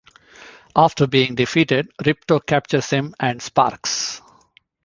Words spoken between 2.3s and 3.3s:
captures him